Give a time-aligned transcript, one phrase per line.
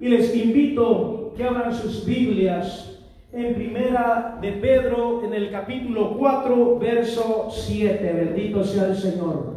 [0.00, 3.00] Y les invito que abran sus Biblias
[3.32, 8.12] en primera de Pedro en el capítulo 4, verso 7.
[8.12, 9.54] Bendito sea el Señor.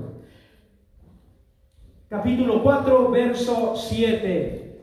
[2.10, 4.82] Capítulo 4, verso 7.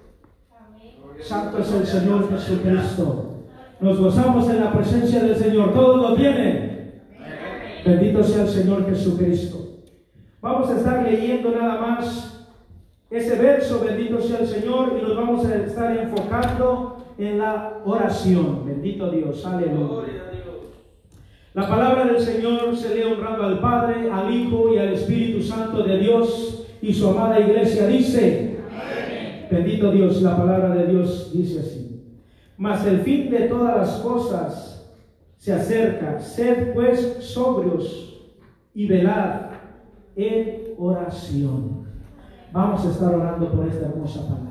[1.20, 3.44] Santo es el Señor Jesucristo.
[3.80, 5.72] Nos gozamos en la presencia del Señor.
[5.72, 7.02] ¿Todos lo tienen?
[7.84, 9.58] Bendito sea el Señor Jesucristo.
[10.40, 12.33] Vamos a estar leyendo nada más
[13.16, 18.66] ese verso, bendito sea el Señor, y nos vamos a estar enfocando en la oración.
[18.66, 20.24] Bendito Dios, aleluya.
[21.54, 25.84] La palabra del Señor se lee honrando al Padre, al Hijo y al Espíritu Santo
[25.84, 28.58] de Dios y su amada iglesia dice,
[29.48, 32.02] bendito Dios, la palabra de Dios dice así.
[32.58, 34.92] Mas el fin de todas las cosas
[35.38, 38.20] se acerca, sed pues sobrios
[38.74, 39.50] y velad
[40.16, 41.83] en oración.
[42.54, 44.44] Vamos a estar orando por esta hermosa palabra.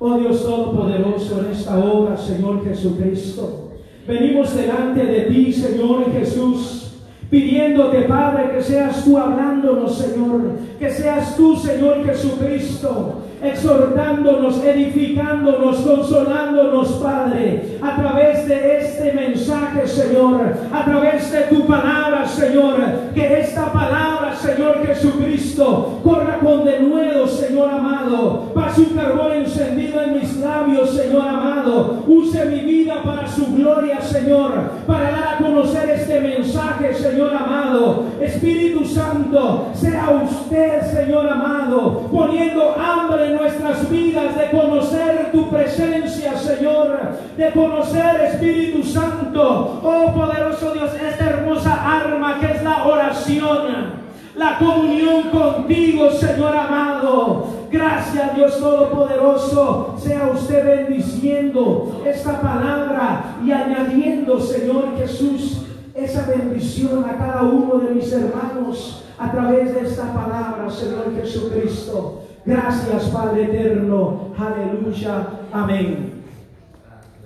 [0.00, 3.68] Oh Dios Todopoderoso, en esta hora, Señor Jesucristo,
[4.08, 10.40] venimos delante de ti, Señor Jesús, pidiéndote, Padre, que seas tú hablándonos, Señor,
[10.80, 20.54] que seas tú, Señor Jesucristo, exhortándonos, edificándonos, consolándonos, Padre, a través de este mensaje, Señor,
[20.72, 22.76] a través de tu palabra, Señor,
[23.14, 30.20] que esta palabra, Señor Jesucristo, corra con denuedo, Señor amado, pase un carbón encendido en
[30.20, 34.52] mis labios, Señor amado, use mi vida para su gloria, Señor,
[34.86, 42.74] para dar a conocer este mensaje, Señor amado, Espíritu Santo, sea usted, Señor amado, poniendo
[42.76, 46.98] hambre nuestras vidas de conocer tu presencia, Señor,
[47.36, 54.00] de conocer Espíritu Santo, oh poderoso Dios, esta hermosa arma que es la oración.
[54.36, 57.60] La comunión contigo, Señor amado.
[57.70, 59.96] Gracias, Dios Todopoderoso.
[59.98, 65.62] Sea usted bendiciendo esta palabra y añadiendo, Señor Jesús,
[65.94, 72.22] esa bendición a cada uno de mis hermanos a través de esta palabra, Señor Jesucristo.
[72.44, 74.32] Gracias, Padre eterno.
[74.38, 75.26] Aleluya.
[75.52, 76.10] Amén.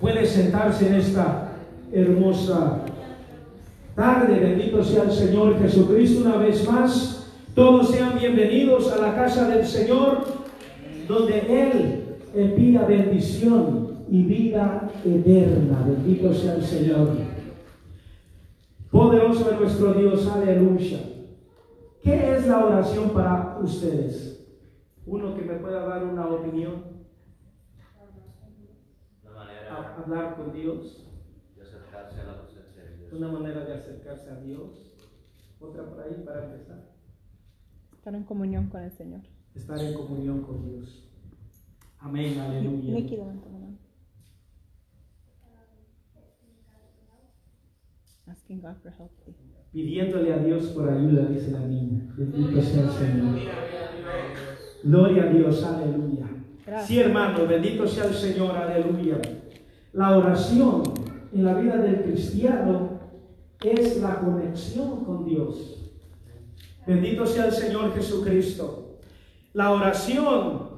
[0.01, 1.53] Puede sentarse en esta
[1.91, 2.81] hermosa
[3.95, 4.39] tarde.
[4.39, 7.31] Bendito sea el Señor Jesucristo una vez más.
[7.55, 10.25] Todos sean bienvenidos a la casa del Señor,
[11.07, 12.03] donde Él
[12.35, 15.85] envía bendición y vida eterna.
[15.87, 17.09] Bendito sea el Señor.
[18.91, 20.27] Poderoso es nuestro Dios.
[20.27, 20.99] Aleluya.
[22.03, 24.34] ¿Qué es la oración para ustedes?
[25.05, 26.95] Uno que me pueda dar una opinión.
[29.97, 31.03] hablar con Dios.
[31.55, 33.13] De acercarse a la presencia de Dios.
[33.13, 34.93] Una manera de acercarse a Dios.
[35.59, 36.95] Otra por ahí para empezar.
[37.93, 39.21] Estar en comunión con el Señor.
[39.55, 41.09] Estar en comunión con Dios.
[41.99, 42.93] Amén, aleluya.
[48.27, 49.11] Asking God for help.
[49.71, 52.13] Pidiéndole a Dios por ayuda, dice la niña.
[52.17, 53.39] Bendito sea el Señor.
[54.83, 56.27] Gloria a Dios, aleluya.
[56.65, 56.87] Gracias.
[56.87, 59.19] Sí, hermano, bendito sea el Señor, aleluya.
[59.93, 60.83] La oración
[61.33, 62.99] en la vida del cristiano
[63.63, 65.93] es la conexión con Dios.
[66.87, 68.99] Bendito sea el Señor Jesucristo.
[69.53, 70.69] La oración,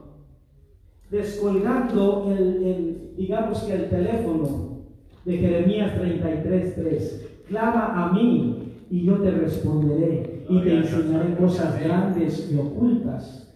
[1.10, 4.86] descolgando el, el, digamos que el teléfono
[5.26, 12.50] de Jeremías 33:3, clama a mí y yo te responderé y te enseñaré cosas grandes
[12.52, 13.54] y ocultas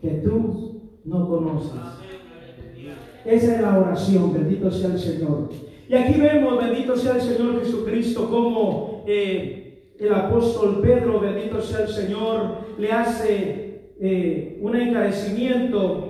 [0.00, 1.80] que tú no conoces.
[3.24, 5.50] Esa es la oración, bendito sea el Señor.
[5.88, 11.80] Y aquí vemos, bendito sea el Señor Jesucristo, como eh, el apóstol Pedro, bendito sea
[11.80, 16.07] el Señor, le hace eh, un encarecimiento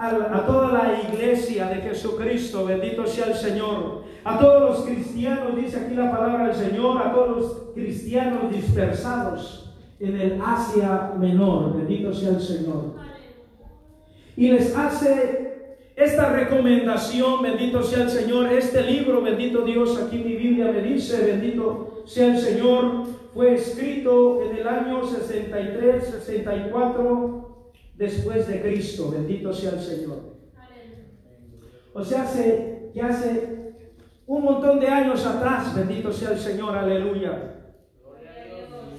[0.00, 4.04] a, toda la iglesia de Jesucristo, bendito sea el Señor.
[4.24, 9.72] A todos los cristianos, dice aquí la palabra del Señor, a todos los cristianos dispersados
[9.98, 13.10] en el Asia Menor, bendito sea el Señor
[14.40, 20.34] y les hace esta recomendación, bendito sea el Señor, este libro, bendito Dios, aquí mi
[20.34, 23.04] Biblia me dice, bendito sea el Señor,
[23.34, 27.49] fue escrito en el año 63, 64
[28.00, 30.36] después de Cristo, bendito sea el Señor.
[31.92, 33.74] O sea, hace, que hace
[34.26, 37.56] un montón de años atrás, bendito sea el Señor, aleluya.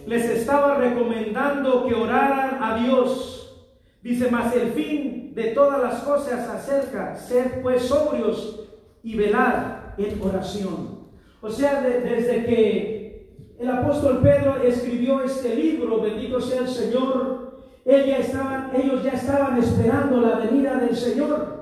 [0.05, 3.65] Les estaba recomendando que oraran a Dios.
[4.03, 8.69] Dice, mas el fin de todas las cosas acerca, ser pues sobrios
[9.03, 11.07] y velar en oración.
[11.41, 17.40] O sea, de- desde que el apóstol Pedro escribió este libro, bendito sea el Señor,
[17.85, 21.61] ellos ya estaban esperando la venida del Señor.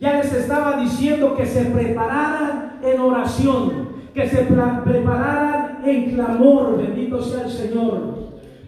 [0.00, 7.22] Ya les estaba diciendo que se prepararan en oración, que se prepararan en clamor, bendito
[7.22, 8.16] sea el Señor.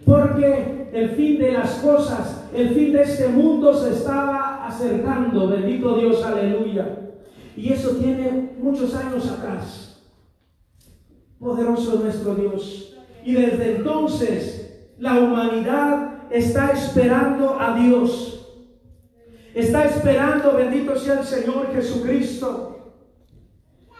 [0.05, 5.97] Porque el fin de las cosas, el fin de este mundo se estaba acercando, bendito
[5.97, 7.11] Dios, aleluya.
[7.55, 10.01] Y eso tiene muchos años atrás.
[11.37, 12.97] Poderoso nuestro Dios.
[13.23, 18.35] Y desde entonces la humanidad está esperando a Dios.
[19.53, 22.93] Está esperando, bendito sea el Señor Jesucristo,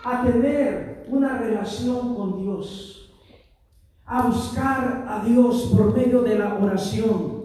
[0.04, 3.12] a tener una relación con Dios,
[4.06, 7.40] a buscar a Dios por medio de la oración.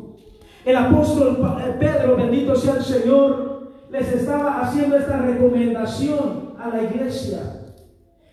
[0.65, 1.39] El apóstol
[1.79, 7.39] Pedro, bendito sea el Señor, les estaba haciendo esta recomendación a la iglesia,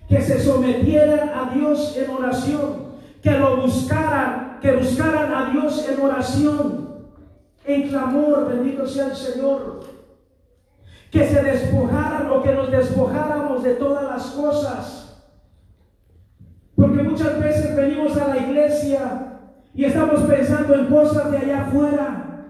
[0.07, 5.99] que se sometieran a Dios en oración, que lo buscaran que buscaran a Dios en
[5.99, 7.07] oración,
[7.65, 9.81] en clamor, bendito sea el Señor.
[11.09, 15.25] Que se despojaran o que nos despojáramos de todas las cosas.
[16.75, 19.39] Porque muchas veces venimos a la iglesia
[19.73, 22.45] y estamos pensando en cosas de allá afuera.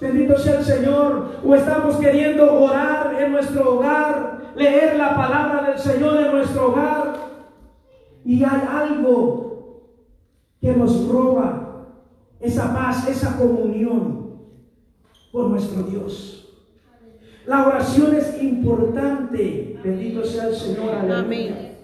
[0.00, 1.38] Bendito sea el Señor.
[1.44, 7.14] O estamos queriendo orar en nuestro hogar, leer la palabra del Señor en nuestro hogar.
[8.24, 9.47] Y hay algo
[10.60, 11.86] que nos roba
[12.40, 14.38] esa paz, esa comunión
[15.32, 16.48] con nuestro Dios.
[17.46, 21.76] La oración es importante, bendito sea el Señor, Amén.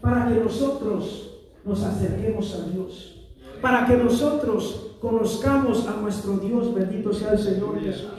[0.00, 3.30] para que nosotros nos acerquemos a Dios,
[3.62, 8.10] para que nosotros conozcamos a nuestro Dios, bendito sea el Señor Jesús.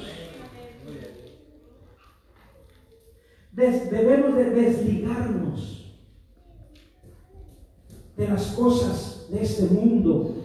[3.53, 5.82] debemos de desligarnos
[8.15, 10.35] de las cosas de este mundo.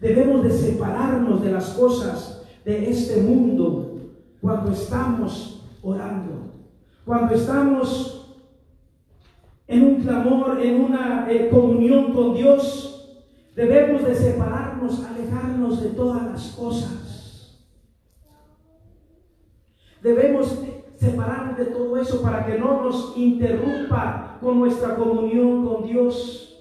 [0.00, 4.00] Debemos de separarnos de las cosas de este mundo
[4.40, 6.52] cuando estamos orando.
[7.04, 8.36] Cuando estamos
[9.66, 13.18] en un clamor, en una eh, comunión con Dios,
[13.54, 17.64] debemos de separarnos, alejarnos de todas las cosas.
[20.02, 20.58] Debemos
[20.96, 26.53] separarnos de todo eso para que no nos interrumpa con nuestra comunión con Dios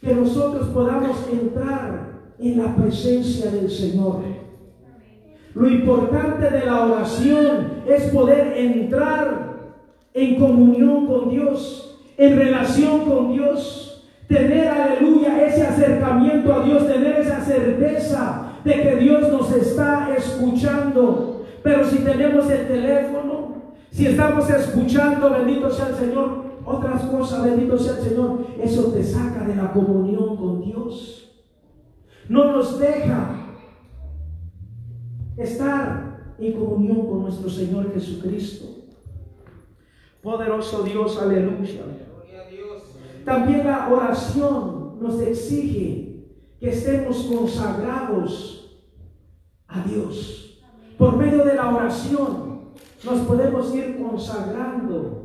[0.00, 4.20] que nosotros podamos entrar en la presencia del Señor.
[5.54, 9.50] Lo importante de la oración es poder entrar
[10.14, 17.20] en comunión con Dios, en relación con Dios, tener, aleluya, ese acercamiento a Dios, tener
[17.20, 21.44] esa certeza de que Dios nos está escuchando.
[21.62, 23.56] Pero si tenemos el teléfono,
[23.90, 29.02] si estamos escuchando, bendito sea el Señor, otras cosas, bendito sea el Señor, eso te
[29.02, 31.42] saca de la comunión con Dios.
[32.28, 33.56] No nos deja
[35.36, 38.66] estar en comunión con nuestro Señor Jesucristo.
[40.22, 41.82] Poderoso Dios, aleluya.
[43.24, 46.26] También la oración nos exige
[46.58, 48.80] que estemos consagrados
[49.66, 50.62] a Dios.
[50.98, 52.72] Por medio de la oración
[53.04, 55.19] nos podemos ir consagrando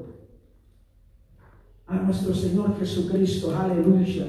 [1.87, 3.55] a nuestro Señor Jesucristo.
[3.55, 4.25] Aleluya.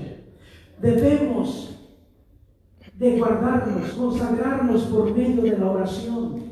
[0.81, 1.77] Debemos
[2.99, 6.45] de guardarnos, consagrarnos por medio de la oración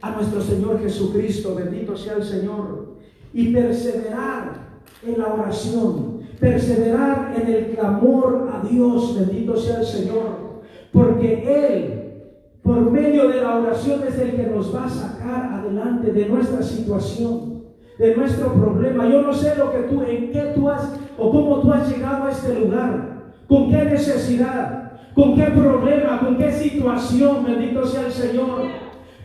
[0.00, 1.54] a nuestro Señor Jesucristo.
[1.54, 2.94] Bendito sea el Señor.
[3.32, 6.20] Y perseverar en la oración.
[6.38, 9.18] Perseverar en el clamor a Dios.
[9.18, 10.62] Bendito sea el Señor.
[10.92, 12.22] Porque Él,
[12.62, 16.62] por medio de la oración, es el que nos va a sacar adelante de nuestra
[16.62, 17.53] situación
[17.98, 19.08] de nuestro problema.
[19.08, 22.24] Yo no sé lo que tú, en qué tú has o cómo tú has llegado
[22.24, 23.14] a este lugar,
[23.48, 28.62] con qué necesidad, con qué problema, con qué situación, bendito sea el Señor.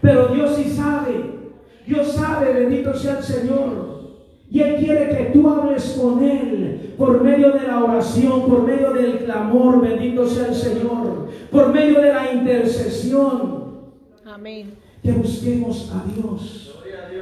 [0.02, 1.40] Pero Dios sí sabe,
[1.86, 4.00] Dios sabe, bendito sea el Señor.
[4.52, 8.92] Y Él quiere que tú hables con Él por medio de la oración, por medio
[8.92, 13.69] del clamor, bendito sea el Señor, por medio de la intercesión.
[14.34, 14.74] Amén.
[15.02, 16.70] Que busquemos a Dios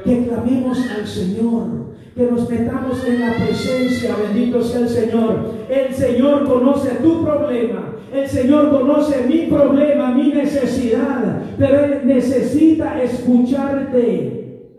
[0.04, 1.68] que clamemos al Señor,
[2.16, 5.54] que nos metamos en la presencia, bendito sea el Señor.
[5.70, 13.02] El Señor conoce tu problema, el Señor conoce mi problema, mi necesidad, pero Él necesita
[13.04, 14.70] escucharte,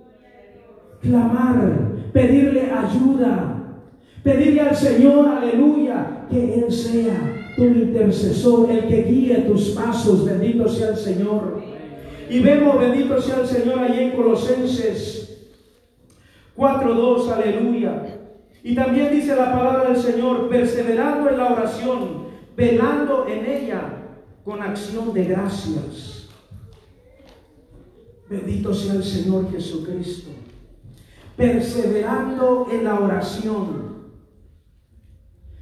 [1.03, 1.79] clamar,
[2.13, 3.83] pedirle ayuda,
[4.23, 10.69] pedirle al Señor, aleluya, que Él sea tu intercesor, el que guíe tus pasos, bendito
[10.69, 11.78] sea el Señor.
[12.29, 15.19] Y vemos, bendito sea el Señor, allí en Colosenses
[16.57, 18.19] 4.2, aleluya.
[18.63, 23.83] Y también dice la palabra del Señor, perseverando en la oración, velando en ella
[24.45, 26.29] con acción de gracias.
[28.29, 30.31] Bendito sea el Señor Jesucristo.
[31.37, 34.11] Perseverando en la oración.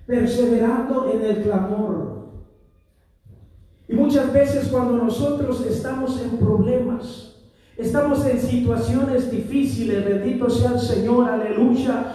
[0.07, 2.17] Perseverando en el clamor.
[3.89, 6.26] Y muchas veces cuando nosotros estamos en
[8.07, 12.13] en situaciones difíciles, bendito sea el Señor, aleluya,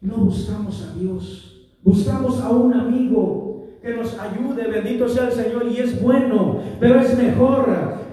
[0.00, 5.66] no buscamos a Dios, buscamos a un amigo que nos ayude, bendito sea el Señor,
[5.66, 7.66] y es bueno, pero es mejor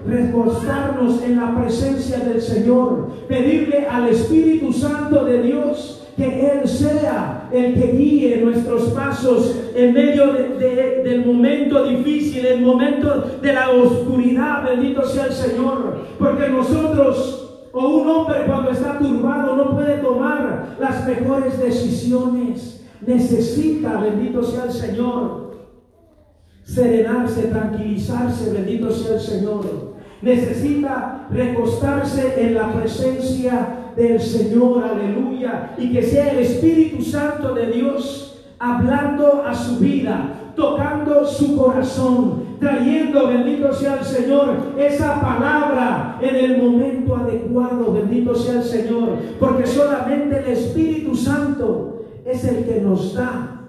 [0.06, 7.48] recostarnos en la presencia del Señor, pedirle al Espíritu Santo de Dios que Él sea
[7.52, 14.64] el que guíe nuestros pasos en medio del momento difícil, el momento de la oscuridad,
[14.64, 20.76] bendito sea el Señor, porque nosotros o un hombre cuando está turbado no puede tomar
[20.80, 22.84] las mejores decisiones.
[23.06, 25.56] Necesita, bendito sea el Señor,
[26.64, 29.94] serenarse, tranquilizarse, bendito sea el Señor.
[30.20, 37.66] Necesita recostarse en la presencia del Señor, aleluya, y que sea el Espíritu Santo de
[37.66, 46.16] Dios hablando a su vida, tocando su corazón, trayendo, bendito sea el Señor, esa palabra
[46.20, 52.64] en el momento adecuado, bendito sea el Señor, porque solamente el Espíritu Santo es el
[52.66, 53.66] que nos da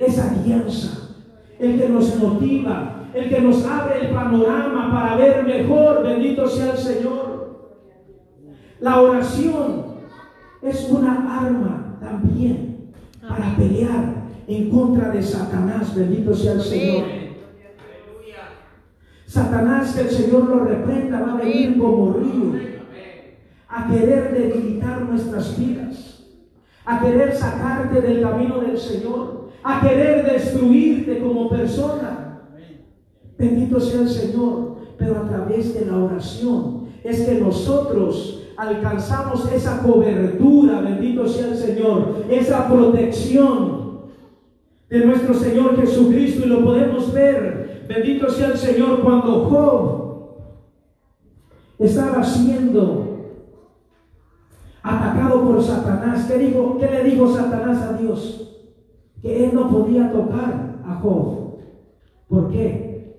[0.00, 1.14] esa alianza,
[1.60, 6.72] el que nos motiva, el que nos abre el panorama para ver mejor, bendito sea
[6.72, 7.19] el Señor.
[8.80, 9.84] La oración
[10.62, 12.92] es una arma también
[13.28, 17.04] para pelear en contra de Satanás, bendito sea el Señor.
[19.26, 22.70] Satanás, que el Señor lo reprenda, va a venir como río
[23.68, 26.24] a querer debilitar nuestras vidas,
[26.84, 32.40] a querer sacarte del camino del Señor, a querer destruirte como persona.
[33.38, 39.82] Bendito sea el Señor, pero a través de la oración es que nosotros alcanzamos esa
[39.82, 44.00] cobertura, bendito sea el Señor, esa protección
[44.88, 50.60] de nuestro Señor Jesucristo y lo podemos ver Bendito sea el Señor cuando Job
[51.76, 53.34] estaba siendo
[54.80, 56.24] atacado por Satanás.
[56.28, 58.62] ¿Qué, dijo, ¿Qué le dijo Satanás a Dios?
[59.20, 61.56] Que él no podía tocar a Job.
[62.28, 63.16] ¿Por qué?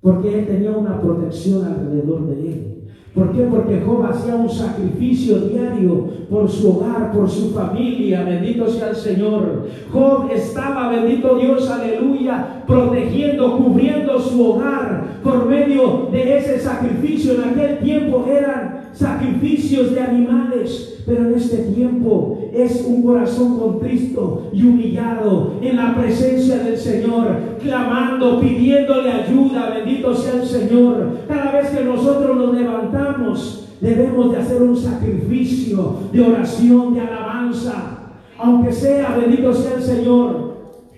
[0.00, 2.79] Porque él tenía una protección alrededor de él.
[3.14, 3.42] ¿Por qué?
[3.42, 8.22] Porque Job hacía un sacrificio diario por su hogar, por su familia.
[8.22, 9.66] Bendito sea el Señor.
[9.92, 17.34] Job estaba, bendito Dios, aleluya, protegiendo, cubriendo su hogar por medio de ese sacrificio.
[17.34, 24.50] En aquel tiempo eran sacrificios de animales, pero en este tiempo es un corazón contristo
[24.52, 27.26] y humillado en la presencia del Señor,
[27.62, 31.18] clamando, pidiéndole ayuda, bendito sea el Señor.
[31.28, 38.12] Cada vez que nosotros nos levantamos, debemos de hacer un sacrificio de oración, de alabanza,
[38.38, 40.50] aunque sea, bendito sea el Señor,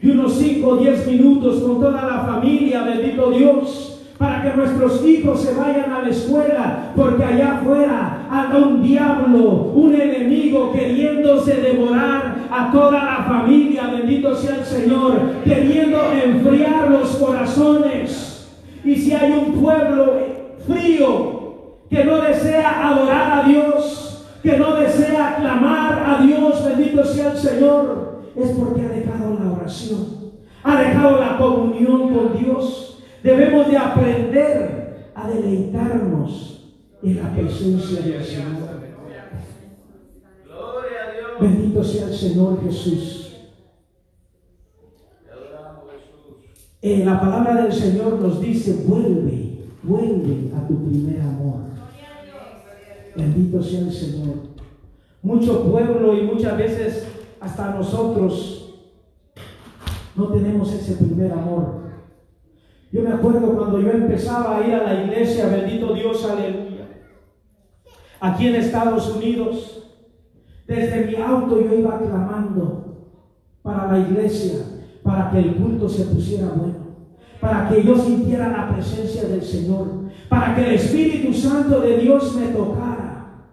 [0.03, 3.92] y unos 5 o 10 minutos con toda la familia, bendito Dios
[4.43, 9.95] que nuestros hijos se vayan a la escuela, porque allá afuera anda un diablo, un
[9.95, 18.51] enemigo queriéndose devorar a toda la familia, bendito sea el Señor, queriendo enfriar los corazones.
[18.85, 20.19] Y si hay un pueblo
[20.67, 21.43] frío
[21.89, 27.39] que no desea adorar a Dios, que no desea clamar a Dios, bendito sea el
[27.39, 30.33] Señor, es porque ha dejado la oración,
[30.65, 32.92] ha dejado la comunión con Dios.
[33.23, 38.83] Debemos de aprender a deleitarnos en la presencia del Señor.
[41.41, 43.37] Bendito sea el Señor Jesús.
[46.81, 51.61] En la palabra del Señor nos dice, vuelve, vuelve a tu primer amor.
[53.15, 54.35] Bendito sea el Señor.
[55.23, 57.07] Mucho pueblo y muchas veces
[57.41, 58.81] hasta nosotros
[60.17, 61.82] no tenemos ese primer amor.
[62.93, 66.89] Yo me acuerdo cuando yo empezaba a ir a la iglesia, bendito Dios, aleluya.
[68.21, 69.89] Aquí en Estados Unidos,
[70.67, 73.09] desde mi auto yo iba clamando
[73.63, 74.59] para la iglesia,
[75.03, 76.97] para que el culto se pusiera bueno,
[77.41, 79.87] para que yo sintiera la presencia del Señor,
[80.29, 83.47] para que el Espíritu Santo de Dios me tocara.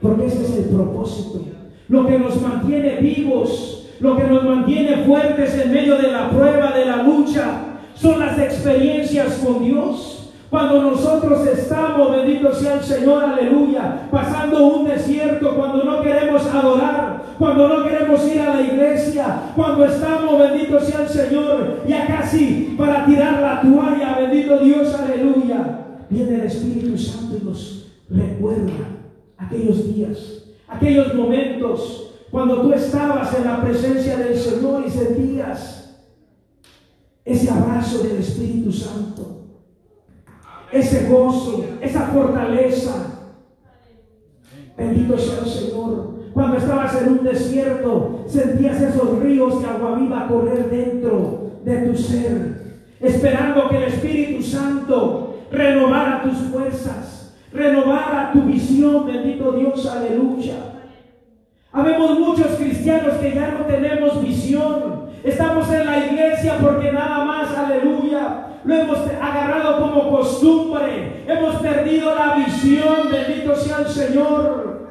[0.00, 1.44] Porque ese es el propósito,
[1.88, 6.72] lo que nos mantiene vivos, lo que nos mantiene fuertes en medio de la prueba,
[6.72, 7.68] de la lucha,
[8.00, 10.14] son las experiencias con Dios.
[10.50, 17.22] Cuando nosotros estamos, bendito sea el Señor, aleluya, pasando un desierto, cuando no queremos adorar,
[17.38, 22.74] cuando no queremos ir a la iglesia, cuando estamos, bendito sea el Señor, ya casi
[22.78, 28.72] para tirar la toalla, bendito Dios, aleluya, viene el Espíritu Santo y nos recuerda
[29.36, 35.77] aquellos días, aquellos momentos, cuando tú estabas en la presencia del Señor y sentías
[37.28, 39.38] ese abrazo del Espíritu Santo
[40.72, 43.06] ese gozo, esa fortaleza.
[44.76, 46.18] Bendito sea el Señor.
[46.32, 51.96] Cuando estabas en un desierto, sentías esos ríos de agua viva correr dentro de tu
[51.96, 59.06] ser, esperando que el Espíritu Santo renovara tus fuerzas, renovara tu visión.
[59.06, 60.77] Bendito Dios, aleluya.
[61.78, 65.10] Habemos muchos cristianos que ya no tenemos visión.
[65.22, 72.16] Estamos en la iglesia porque nada más, aleluya, lo hemos agarrado como costumbre, hemos perdido
[72.16, 74.88] la visión, bendito sea el Señor.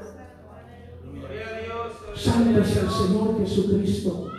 [2.16, 4.32] Es el Señor Jesucristo.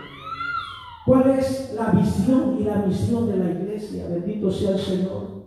[1.04, 4.06] ¿Cuál es la visión y la misión de la iglesia?
[4.08, 5.44] Bendito sea el Señor.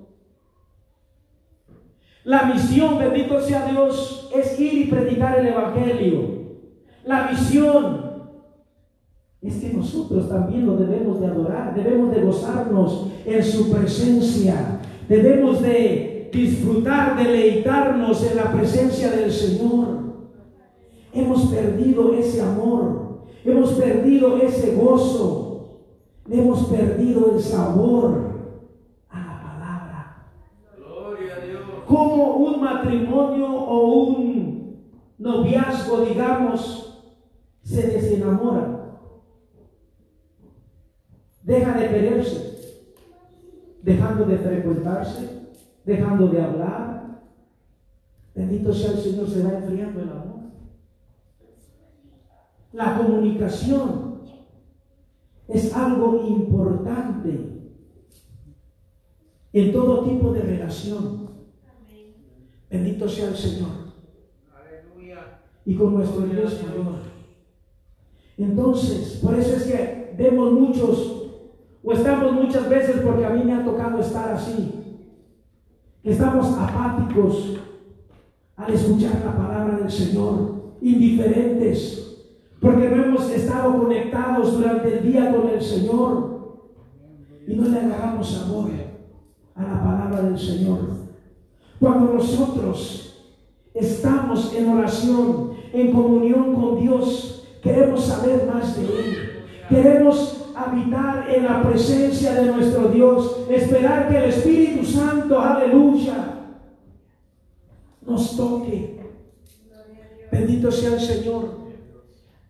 [2.26, 6.41] La misión, bendito sea Dios, es ir y predicar el Evangelio.
[7.06, 8.12] La visión
[9.42, 14.80] es que nosotros también lo debemos de adorar, debemos de gozarnos en su presencia,
[15.10, 20.02] debemos de disfrutar, deleitarnos en la presencia del Señor.
[21.12, 25.80] Hemos perdido ese amor, hemos perdido ese gozo,
[26.30, 28.32] hemos perdido el sabor
[29.10, 30.28] a la palabra.
[30.78, 31.62] Gloria a Dios.
[31.88, 34.78] Como un matrimonio o un
[35.18, 36.91] noviazgo, digamos,
[37.64, 38.82] se desenamora
[41.44, 42.86] deja de quererse,
[43.82, 45.48] dejando de frecuentarse,
[45.86, 47.22] dejando de hablar.
[48.36, 50.42] Bendito sea el Señor, se va enfriando el amor.
[52.74, 54.22] La comunicación
[55.48, 57.62] es algo importante
[59.52, 61.30] en todo tipo de relación.
[62.70, 63.92] Bendito sea el Señor.
[65.66, 66.62] Y con nuestro Dios
[68.38, 71.22] Entonces, por eso es que vemos muchos
[71.84, 74.72] o estamos muchas veces, porque a mí me ha tocado estar así,
[76.04, 77.58] que estamos apáticos
[78.56, 82.02] al escuchar la palabra del Señor, indiferentes,
[82.60, 86.32] porque no hemos estado conectados durante el día con el Señor
[87.48, 88.70] y no le agarramos amor
[89.56, 90.80] a la palabra del Señor.
[91.80, 93.34] Cuando nosotros
[93.74, 97.31] estamos en oración, en comunión con Dios,
[97.62, 104.18] queremos saber más de Él, queremos habitar en la presencia de nuestro Dios, esperar que
[104.18, 106.32] el Espíritu Santo, aleluya,
[108.06, 109.00] nos toque.
[110.32, 111.62] Bendito sea el Señor.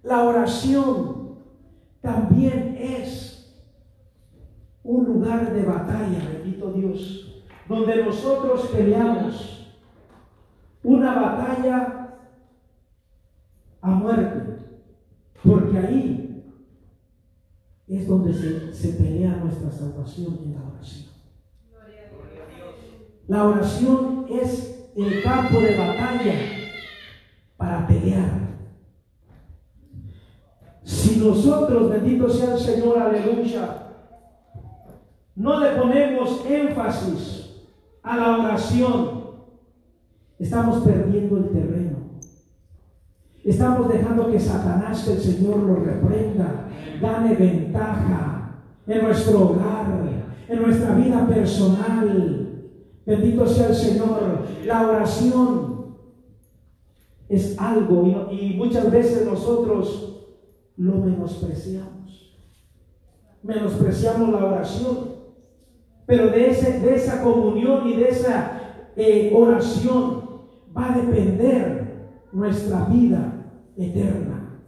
[0.04, 1.38] La oración
[2.02, 3.32] también es
[4.84, 9.62] un lugar de batalla, bendito Dios, donde nosotros peleamos
[10.84, 12.18] una batalla
[13.82, 14.61] a muerte,
[15.44, 16.44] porque ahí
[17.88, 18.34] es donde
[18.74, 21.12] se, pelea nuestra salvación en la oración.
[23.28, 26.34] La oración es el campo de batalla
[27.58, 28.42] para pelear.
[30.84, 33.88] Si nosotros, bendito sea el Señor, aleluya,
[35.36, 37.42] no le ponemos énfasis
[38.04, 39.22] a la oración,
[40.40, 41.91] estamos perdiendo el terreno.
[43.44, 46.68] Estamos dejando que Satanás, el Señor, lo reprenda,
[47.02, 49.88] gane ventaja en nuestro hogar,
[50.48, 52.48] en nuestra vida personal.
[53.06, 54.46] Bendito sea el Señor.
[54.64, 55.96] La oración
[57.30, 60.28] es algo y, muchas veces nosotros
[60.78, 62.38] lo menospreciamos.
[63.42, 65.12] Menospreciamos la oración.
[66.06, 68.60] Pero de, ese, de esa comunión y de esa
[68.96, 70.24] eh, oración
[70.76, 71.82] va a depender
[72.34, 73.31] nuestra vida
[73.78, 74.60] eterna.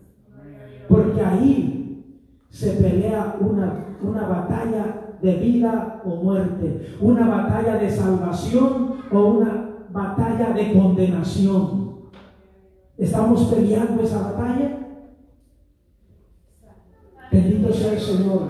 [0.87, 8.97] Porque ahí se pelea una, una batalla de vida o muerte, una batalla de salvación
[9.11, 12.09] o una batalla de condenación.
[12.97, 14.79] ¿Estamos peleando esa batalla?
[17.31, 18.49] Bendito sea el Señor.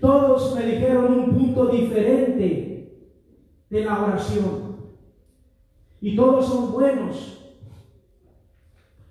[0.00, 3.10] Todos me dijeron un punto diferente
[3.68, 4.70] de la oración.
[6.00, 7.39] Y todos son buenos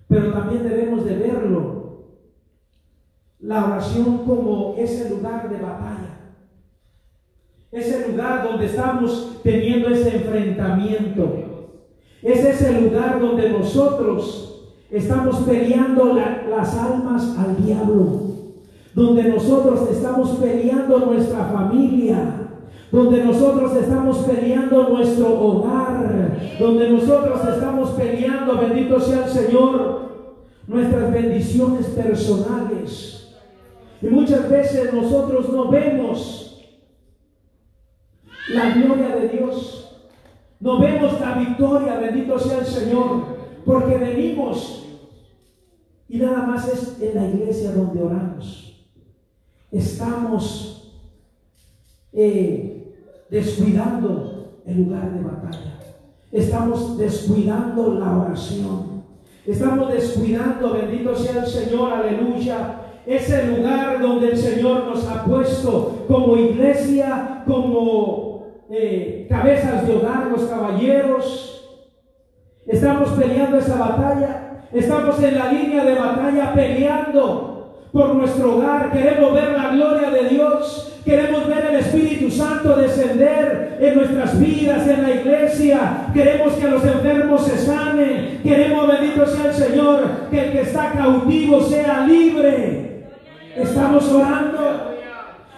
[0.09, 1.79] pero también debemos de verlo,
[3.39, 6.33] la oración como ese lugar de batalla.
[7.71, 11.45] Es el lugar donde estamos teniendo ese enfrentamiento.
[12.21, 18.21] Es ese lugar donde nosotros estamos peleando la- las almas al diablo.
[18.95, 22.48] Donde nosotros estamos peleando nuestra familia.
[22.91, 26.57] Donde nosotros estamos peleando nuestro hogar.
[26.59, 30.09] Donde nosotros estamos peleando, bendito sea el Señor,
[30.67, 33.37] nuestras bendiciones personales.
[34.01, 36.65] Y muchas veces nosotros no vemos
[38.53, 39.97] la gloria de Dios.
[40.59, 43.23] No vemos la victoria, bendito sea el Señor,
[43.65, 44.79] porque venimos
[46.09, 48.83] y nada más es en la iglesia donde oramos.
[49.71, 50.91] Estamos
[52.11, 52.78] eh,
[53.29, 55.79] descuidando el lugar de batalla.
[56.31, 59.03] Estamos descuidando la oración.
[59.45, 66.05] Estamos descuidando, bendito sea el Señor, aleluya, ese lugar donde el Señor nos ha puesto
[66.07, 71.79] como iglesia, como eh, cabezas de hogar, los caballeros.
[72.67, 74.67] Estamos peleando esa batalla.
[74.71, 78.91] Estamos en la línea de batalla peleando por nuestro hogar.
[78.91, 80.88] Queremos ver la gloria de Dios.
[81.05, 86.07] Queremos ver el Espíritu Santo descender en nuestras vidas, en la iglesia.
[86.13, 88.41] Queremos que los enfermos se sanen.
[88.43, 93.05] Queremos, bendito sea el Señor, que el que está cautivo sea libre.
[93.55, 94.89] Estamos orando.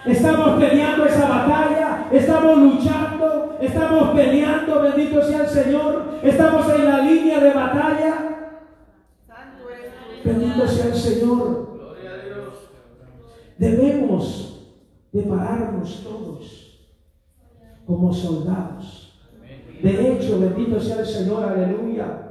[0.06, 6.98] Estamos peleando esa batalla, estamos luchando, estamos peleando, bendito sea el Señor, estamos en la
[7.02, 8.14] línea de batalla.
[10.24, 11.72] Bendito sea el Señor.
[13.60, 14.61] Debemos
[15.12, 16.72] de pararnos todos
[17.86, 19.20] como soldados.
[19.82, 22.30] De hecho, bendito sea el Señor, aleluya.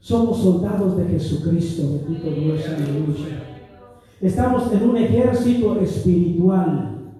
[0.00, 3.42] Somos soldados de Jesucristo, bendito Dios, aleluya.
[4.20, 7.12] Estamos en un ejército espiritual,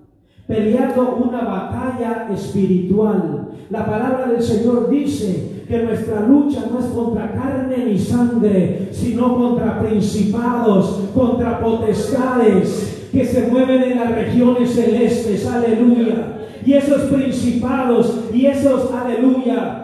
[0.46, 3.50] peleando una batalla espiritual.
[3.70, 9.36] La palabra del Señor dice que nuestra lucha no es contra carne ni sangre, sino
[9.36, 15.46] contra principados, contra potestades que se mueven en las regiones celestes.
[15.46, 16.38] Aleluya.
[16.64, 19.82] Y esos principados y esos, aleluya,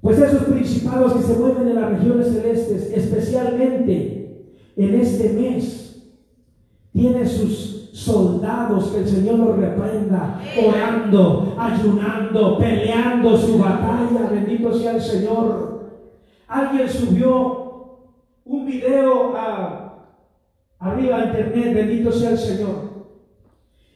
[0.00, 4.44] pues esos principados que se mueven en las regiones celestes, especialmente
[4.76, 6.06] en este mes,
[6.92, 14.30] tiene sus soldados que el Señor los reprenda, orando, ayunando, peleando su batalla.
[14.30, 15.88] Bendito sea el Señor.
[16.46, 17.68] Alguien subió
[18.44, 19.77] un video a,
[20.78, 22.88] arriba internet, bendito sea el Señor.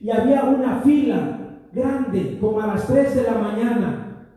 [0.00, 4.28] Y había una fila grande, como a las 3 de la mañana,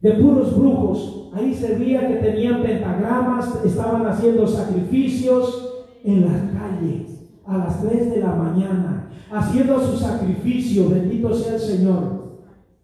[0.00, 1.30] de puros brujos.
[1.34, 8.10] Ahí se veía que tenían pentagramas, estaban haciendo sacrificios en las calles a las 3
[8.10, 12.22] de la mañana, haciendo su sacrificio, bendito sea el Señor.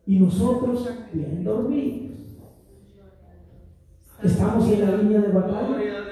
[0.07, 2.09] Y nosotros bien dormir.
[4.23, 6.08] Estamos en la línea de batalla.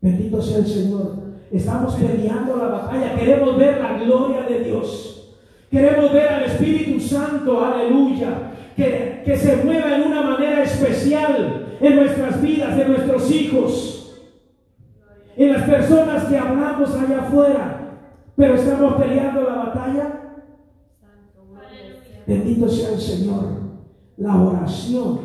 [0.00, 1.16] Bendito sea el Señor.
[1.50, 3.16] Estamos peleando la batalla.
[3.16, 5.36] Queremos ver la gloria de Dios.
[5.70, 11.96] Queremos ver al Espíritu Santo, aleluya, que, que se mueva en una manera especial en
[11.96, 14.22] nuestras vidas, en nuestros hijos,
[15.36, 18.00] en las personas que hablamos allá afuera.
[18.36, 20.20] Pero estamos peleando la batalla.
[22.26, 23.44] Bendito sea el Señor.
[24.16, 25.20] La oración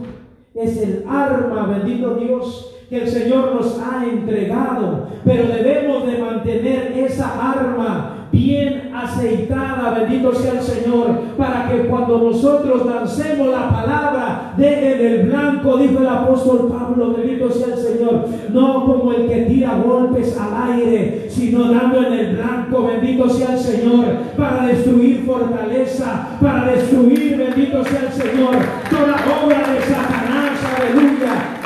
[0.53, 5.07] es el arma, bendito Dios, que el Señor nos ha entregado.
[5.23, 12.17] Pero debemos de mantener esa arma bien aceitada, bendito sea el Señor, para que cuando
[12.17, 18.25] nosotros lancemos la palabra, dejen el blanco, dijo el apóstol Pablo, bendito sea el Señor,
[18.49, 23.53] no como el que tira golpes al aire, sino dando en el blanco, bendito sea
[23.53, 24.05] el Señor,
[24.37, 28.55] para destruir fortaleza, para destruir, bendito sea el Señor,
[28.89, 30.10] toda obra de Satanás,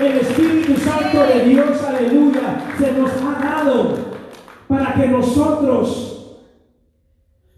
[0.01, 3.95] el Espíritu Santo de Dios, aleluya, se nos ha dado
[4.67, 6.41] para que nosotros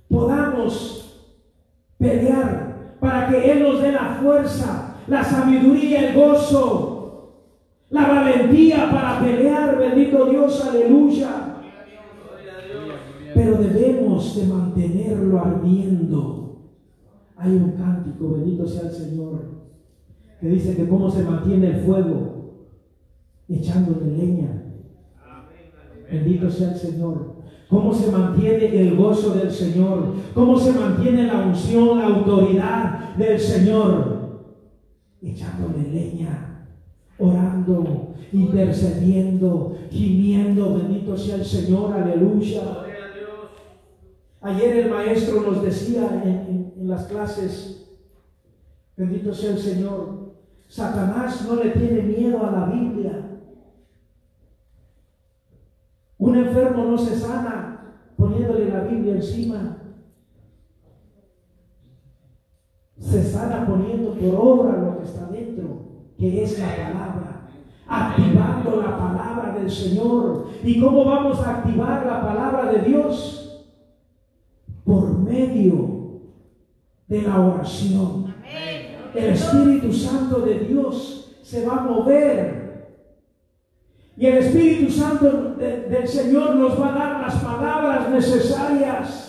[0.10, 1.26] podamos
[1.98, 7.34] pelear, para que Él nos dé la fuerza, la sabiduría, el gozo,
[7.90, 11.30] la valentía para pelear, bendito Dios, aleluya.
[13.34, 16.58] Pero debemos de mantenerlo ardiendo.
[17.38, 19.57] Hay un cántico, bendito sea el Señor,
[20.40, 22.56] que dice que cómo se mantiene el fuego,
[23.50, 24.64] echándole leña.
[26.10, 27.36] Bendito sea el Señor.
[27.70, 30.14] Cómo se mantiene el gozo del Señor.
[30.34, 34.18] Cómo se mantiene la unción, la autoridad del Señor.
[35.22, 36.68] Echándole leña,
[37.20, 40.76] orando, intercediendo, gimiendo.
[40.76, 41.92] Bendito sea el Señor.
[41.94, 42.62] Aleluya.
[44.40, 47.98] Ayer el maestro nos decía en, en- en las clases,
[48.96, 50.27] bendito sea el Señor,
[50.68, 53.40] Satanás no le tiene miedo a la Biblia.
[56.18, 59.78] Un enfermo no se sana poniéndole la Biblia encima.
[63.00, 65.86] Se sana poniendo por obra lo que está dentro,
[66.18, 67.50] que es la palabra.
[67.88, 70.48] Activando la palabra del Señor.
[70.64, 73.66] ¿Y cómo vamos a activar la palabra de Dios?
[74.84, 76.22] Por medio
[77.08, 78.37] de la oración.
[79.18, 82.68] El Espíritu Santo de Dios se va a mover
[84.16, 89.24] y el Espíritu Santo de- del Señor nos va a dar las palabras necesarias.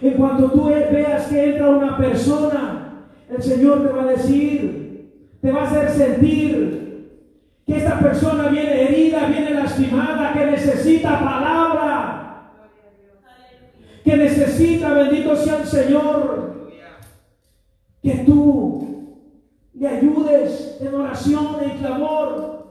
[0.00, 5.50] En cuanto tú veas que entra una persona, el Señor te va a decir, te
[5.52, 7.18] va a hacer sentir
[7.66, 12.52] que esta persona viene herida, viene lastimada, que necesita palabra,
[14.04, 16.57] que necesita, bendito sea el Señor,
[18.02, 18.88] que tú
[19.74, 22.66] le ayudes en oración, en clamor.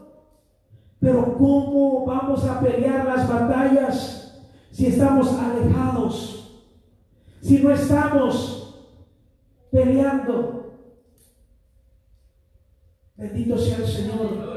[1.00, 6.62] Pero ¿cómo vamos a pelear las batallas si estamos alejados?
[7.42, 8.58] Si no estamos
[9.72, 10.74] peleando.
[13.16, 14.48] Bendito sea el Señor.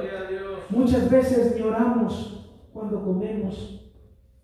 [0.71, 3.81] Muchas veces ni oramos cuando comemos.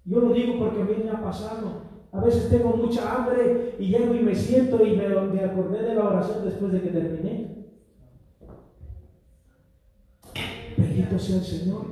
[0.05, 1.86] Yo lo digo porque a mí me ha pasado.
[2.17, 5.05] A veces tengo mucha hambre y llego y me siento y me,
[5.45, 7.67] acordé de la oración después de que terminé.
[10.79, 11.87] Bendito sea el Señor.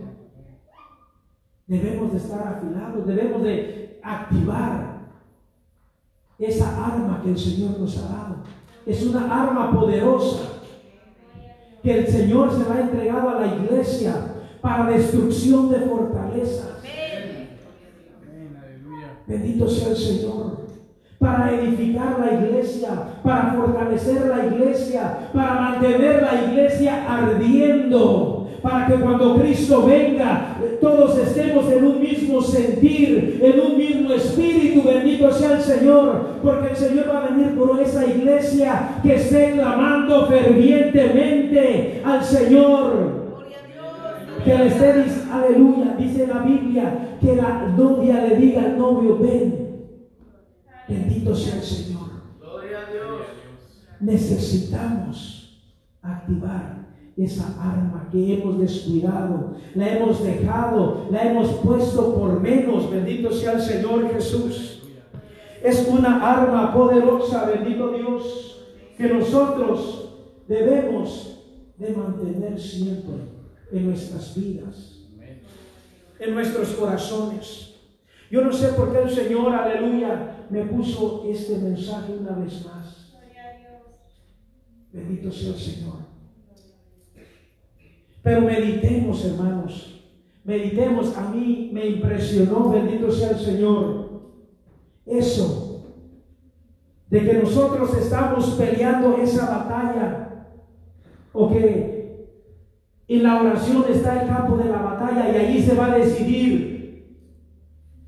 [1.66, 5.08] Debemos de estar afilados, debemos de activar
[6.38, 8.36] esa arma que el Señor nos ha dado.
[8.86, 10.60] Es una arma poderosa
[11.82, 16.83] que el Señor se la ha entregado a la iglesia para destrucción de fortalezas.
[19.26, 20.64] Bendito sea el Señor.
[21.18, 22.90] Para edificar la iglesia,
[23.22, 31.18] para fortalecer la iglesia, para mantener la iglesia ardiendo, para que cuando Cristo venga todos
[31.18, 34.82] estemos en un mismo sentir, en un mismo espíritu.
[34.82, 39.52] Bendito sea el Señor, porque el Señor va a venir por esa iglesia que esté
[39.52, 43.23] clamando fervientemente al Señor.
[44.44, 49.18] Que le esté, dic- aleluya, dice la Biblia, que la novia le diga al novio,
[49.18, 49.86] ven.
[50.88, 52.10] Bendito sea el Señor.
[52.40, 53.26] Gloria a Dios.
[54.00, 55.62] Necesitamos
[56.02, 56.84] activar
[57.16, 62.90] esa arma que hemos descuidado, la hemos dejado, la hemos puesto por menos.
[62.90, 64.82] Bendito sea el Señor Jesús.
[65.62, 68.60] Es una arma poderosa, bendito Dios,
[68.98, 70.10] que nosotros
[70.46, 71.40] debemos
[71.78, 73.32] de mantener siempre
[73.72, 75.00] en nuestras vidas,
[76.18, 77.74] en nuestros corazones.
[78.30, 83.12] Yo no sé por qué el Señor, aleluya, me puso este mensaje una vez más.
[84.92, 86.14] Bendito sea el Señor.
[88.22, 90.02] Pero meditemos, hermanos.
[90.44, 91.16] Meditemos.
[91.16, 94.22] A mí me impresionó, bendito sea el Señor.
[95.04, 95.92] Eso.
[97.10, 100.46] De que nosotros estamos peleando esa batalla.
[101.32, 101.93] O que
[103.06, 106.74] en la oración está el campo de la batalla y allí se va a decidir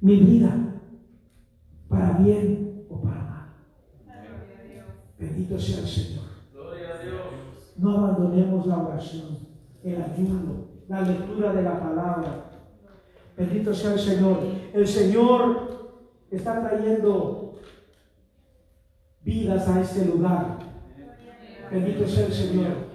[0.00, 0.54] mi vida.
[1.88, 3.48] Para bien o para mal.
[5.18, 6.24] Bendito sea el Señor.
[7.76, 9.38] No abandonemos la oración,
[9.84, 12.50] el ayuno, la lectura de la palabra.
[13.36, 14.38] Bendito sea el Señor.
[14.72, 15.92] El Señor
[16.30, 17.60] está trayendo
[19.22, 20.58] vidas a este lugar.
[21.70, 22.85] Bendito sea el Señor.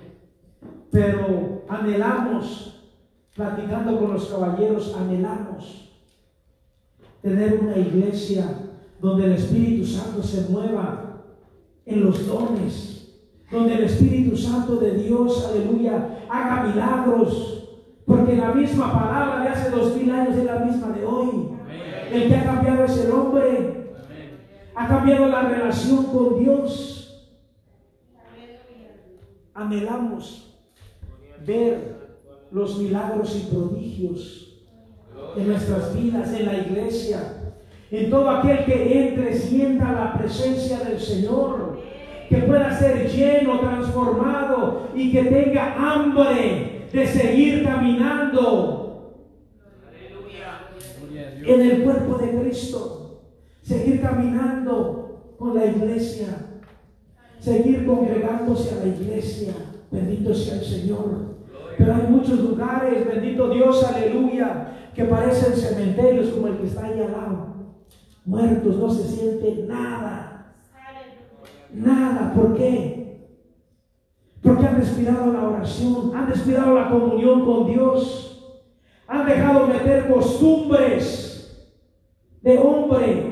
[0.91, 2.83] Pero anhelamos,
[3.33, 5.89] platicando con los caballeros, anhelamos
[7.21, 8.45] tener una iglesia
[8.99, 11.23] donde el Espíritu Santo se mueva
[11.85, 13.07] en los dones,
[13.49, 17.69] donde el Espíritu Santo de Dios, aleluya, haga milagros,
[18.05, 21.49] porque la misma palabra de hace dos mil años es la misma de hoy.
[22.11, 23.93] El que ha cambiado es el hombre,
[24.75, 26.97] ha cambiado la relación con Dios.
[29.53, 30.50] Anhelamos
[31.45, 32.01] ver
[32.51, 34.63] los milagros y prodigios
[35.35, 37.53] en nuestras vidas, en la iglesia.
[37.89, 41.81] En todo aquel que entre sienta la presencia del Señor,
[42.29, 49.13] que pueda ser lleno, transformado y que tenga hambre de seguir caminando
[51.43, 53.21] en el cuerpo de Cristo,
[53.61, 56.27] seguir caminando con la iglesia,
[57.39, 59.53] seguir congregándose a la iglesia.
[59.89, 61.30] Bendito sea el Señor.
[61.77, 66.99] Pero hay muchos lugares, bendito Dios, aleluya, que parecen cementerios como el que está ahí
[66.99, 67.51] al lado.
[68.25, 70.53] muertos, no se siente nada.
[71.73, 72.33] Nada.
[72.35, 73.29] ¿Por qué?
[74.41, 78.59] Porque han descuidado la oración, han descuidado la comunión con Dios,
[79.07, 81.67] han dejado meter costumbres
[82.41, 83.31] de hombre.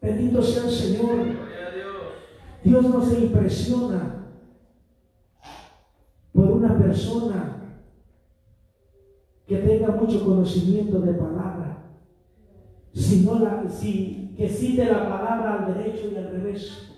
[0.00, 1.18] Bendito sea el Señor.
[2.62, 4.19] Dios no se impresiona
[6.60, 7.56] una persona
[9.46, 11.84] que tenga mucho conocimiento de palabra,
[12.92, 16.92] sino la, si, que cite la palabra al derecho y al revés,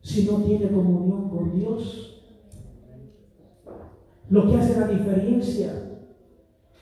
[0.00, 2.22] si no tiene comunión con Dios.
[4.30, 5.72] Lo que hace la diferencia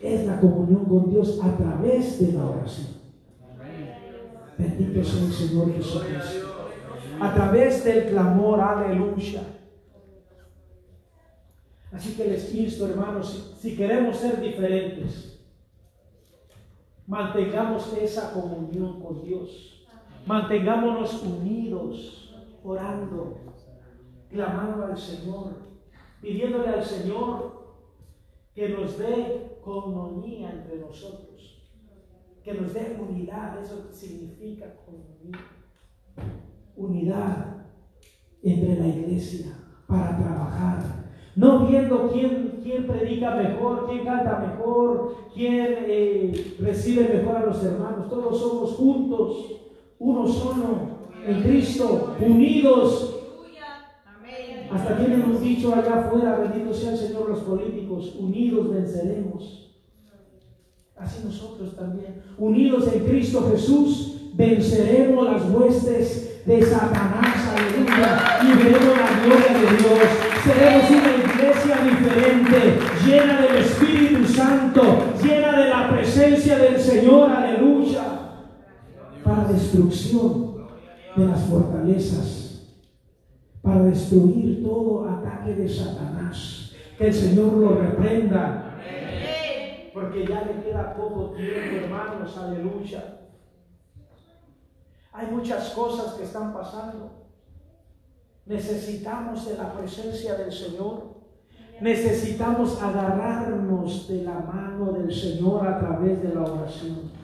[0.01, 2.99] es la comunión con Dios a través de la oración.
[4.59, 6.47] Bendito sea el Señor Jesucristo.
[7.21, 9.58] A través del clamor, aleluya.
[11.93, 15.41] Así que les insto, hermanos, si, queremos ser diferentes,
[17.07, 19.87] mantengamos esa comunión con Dios.
[20.27, 23.39] Mantengámonos unidos, orando,
[24.31, 25.55] clamando al Señor,
[26.21, 27.75] pidiéndole al Señor
[28.55, 31.63] que nos dé comunión entre nosotros,
[32.45, 35.41] que nos dé unidad, eso significa comunión,
[36.77, 37.65] unidad
[38.43, 41.08] entre la iglesia para trabajar
[41.39, 47.63] no viendo quién, quién predica mejor, quién canta mejor, quién eh, recibe mejor a los
[47.63, 48.11] hermanos.
[48.11, 49.53] Todos somos juntos,
[50.01, 53.15] uno solo, en Cristo, unidos.
[54.73, 59.77] Hasta tienen un dicho allá afuera, bendito sea el Señor los políticos, unidos venceremos.
[60.97, 68.99] Así nosotros también, unidos en Cristo Jesús, venceremos las huestes de Satanás, aleluya, y veremos
[68.99, 70.29] la gloria de Dios.
[70.45, 74.83] Seremos una iglesia diferente, llena del Espíritu Santo,
[75.23, 78.03] llena de la presencia del Señor, aleluya,
[79.23, 80.67] para destrucción
[81.15, 82.67] de las fortalezas,
[83.63, 86.73] para destruir todo ataque de Satanás.
[86.97, 88.77] Que el Señor lo reprenda,
[89.95, 93.21] porque ya le queda poco tiempo, hermanos, aleluya.
[95.13, 97.11] Hay muchas cosas que están pasando.
[98.47, 101.18] Necesitamos de la presencia del Señor.
[101.81, 107.19] Necesitamos agarrarnos de la mano del Señor a través de la oración.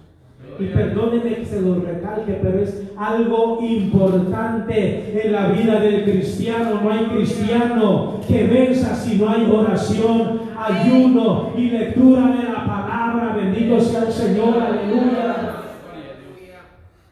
[0.59, 6.81] Y perdóneme que se lo recalque, pero es algo importante en la vida del cristiano.
[6.83, 13.35] No hay cristiano que venza si no hay oración, ayuno y lectura de la palabra.
[13.35, 15.63] Bendito sea el Señor, aleluya.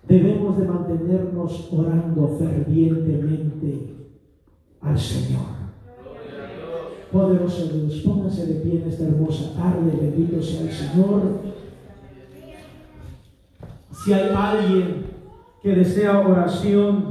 [0.07, 3.97] Debemos de mantenernos orando fervientemente
[4.83, 5.72] al Señor.
[7.13, 11.43] Poderoso Dios, pónganse de pie en esta hermosa tarde, bendito sea el Señor.
[13.93, 15.05] Si hay alguien
[15.63, 17.05] que desea oración,